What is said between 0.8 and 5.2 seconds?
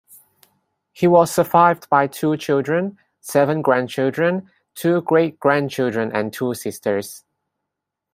He was survived by two children, seven grandchildren, two